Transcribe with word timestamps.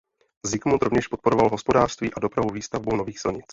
Zikmund 0.45 0.83
rovněž 0.83 1.07
podporoval 1.07 1.49
hospodářství 1.49 2.13
a 2.13 2.19
dopravu 2.19 2.49
výstavbou 2.49 2.95
nových 2.95 3.19
silnic. 3.19 3.45